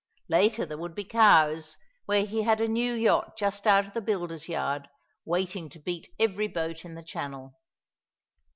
Later 0.29 0.65
there 0.65 0.79
would 0.79 0.95
be 0.95 1.03
Cowes, 1.03 1.77
where 2.07 2.25
he 2.25 2.41
had 2.41 2.59
a 2.59 2.67
new 2.67 2.95
yacht 2.95 3.37
just 3.37 3.67
out 3.67 3.85
of 3.85 3.93
the 3.93 4.01
builder's 4.01 4.49
yard, 4.49 4.87
waiting 5.25 5.69
to 5.69 5.79
beat 5.79 6.09
every 6.19 6.47
boat 6.47 6.83
in 6.83 6.95
the 6.95 7.03
Channel. 7.03 7.53